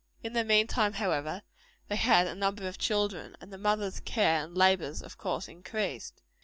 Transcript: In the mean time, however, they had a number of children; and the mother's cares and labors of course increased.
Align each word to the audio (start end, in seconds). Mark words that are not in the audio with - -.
In 0.23 0.33
the 0.33 0.43
mean 0.43 0.65
time, 0.65 0.93
however, 0.93 1.43
they 1.87 1.95
had 1.95 2.25
a 2.25 2.33
number 2.33 2.67
of 2.67 2.79
children; 2.79 3.37
and 3.39 3.53
the 3.53 3.57
mother's 3.59 3.99
cares 3.99 4.45
and 4.45 4.57
labors 4.57 5.03
of 5.03 5.19
course 5.19 5.47
increased. 5.47 6.23